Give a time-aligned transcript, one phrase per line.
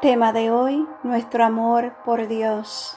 [0.00, 2.96] Tema de hoy, nuestro amor por Dios.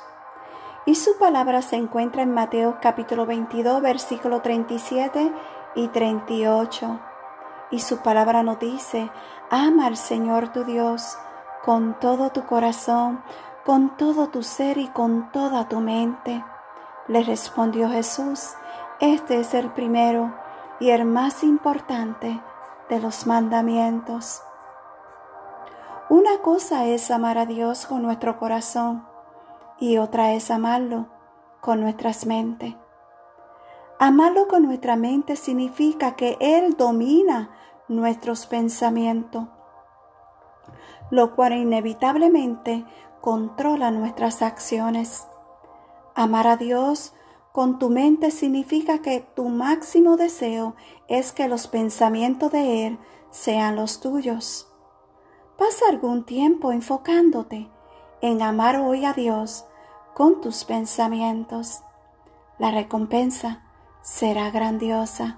[0.85, 5.33] Y su palabra se encuentra en Mateo capítulo 22, versículo 37
[5.73, 6.99] y 38.
[7.71, 9.09] Y su palabra nos dice,
[9.49, 11.17] ama al Señor tu Dios
[11.63, 13.23] con todo tu corazón,
[13.65, 16.45] con todo tu ser y con toda tu mente.
[17.07, 18.53] Le respondió Jesús,
[18.99, 20.35] este es el primero
[20.79, 22.39] y el más importante
[22.89, 24.43] de los mandamientos.
[26.11, 29.07] Una cosa es amar a Dios con nuestro corazón
[29.79, 31.07] y otra es amarlo
[31.61, 32.75] con nuestras mentes.
[33.97, 37.51] Amarlo con nuestra mente significa que Él domina
[37.87, 39.47] nuestros pensamientos,
[41.11, 42.83] lo cual inevitablemente
[43.21, 45.29] controla nuestras acciones.
[46.13, 47.13] Amar a Dios
[47.53, 50.75] con tu mente significa que tu máximo deseo
[51.07, 54.70] es que los pensamientos de Él sean los tuyos.
[55.61, 57.69] Pasa algún tiempo enfocándote
[58.21, 59.63] en amar hoy a Dios
[60.15, 61.83] con tus pensamientos.
[62.57, 63.61] La recompensa
[64.01, 65.37] será grandiosa.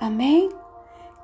[0.00, 0.48] Amén.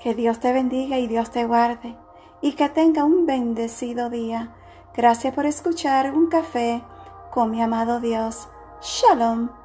[0.00, 1.96] Que Dios te bendiga y Dios te guarde
[2.40, 4.54] y que tenga un bendecido día.
[4.94, 6.84] Gracias por escuchar un café
[7.32, 8.46] con mi amado Dios.
[8.80, 9.59] Shalom.